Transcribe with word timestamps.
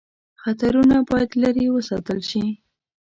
خطرونه 0.41 0.97
باید 1.09 1.31
لیري 1.41 1.65
وساتل 1.71 2.19
شي. 2.29 2.43